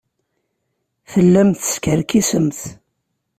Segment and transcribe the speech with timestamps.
[1.11, 2.59] Tellamt teskerkisemt.